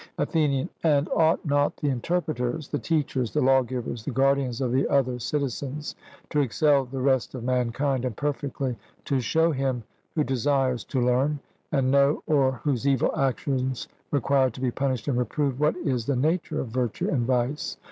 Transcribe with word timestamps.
ATHENIAN: 0.17 0.67
And 0.81 1.07
ought 1.09 1.45
not 1.45 1.77
the 1.77 1.89
interpreters, 1.89 2.69
the 2.69 2.79
teachers, 2.79 3.33
the 3.33 3.39
lawgivers, 3.41 4.03
the 4.03 4.09
guardians 4.09 4.59
of 4.59 4.71
the 4.71 4.87
other 4.89 5.19
citizens, 5.19 5.93
to 6.31 6.39
excel 6.39 6.85
the 6.85 6.99
rest 6.99 7.35
of 7.35 7.43
mankind, 7.43 8.03
and 8.03 8.17
perfectly 8.17 8.75
to 9.05 9.19
show 9.19 9.51
him 9.51 9.83
who 10.15 10.23
desires 10.23 10.83
to 10.85 10.99
learn 11.05 11.39
and 11.71 11.91
know 11.91 12.23
or 12.25 12.53
whose 12.63 12.87
evil 12.87 13.15
actions 13.15 13.87
require 14.09 14.49
to 14.49 14.59
be 14.59 14.71
punished 14.71 15.07
and 15.07 15.19
reproved, 15.19 15.59
what 15.59 15.77
is 15.77 16.07
the 16.07 16.15
nature 16.15 16.59
of 16.59 16.69
virtue 16.69 17.07
and 17.07 17.27
vice? 17.27 17.77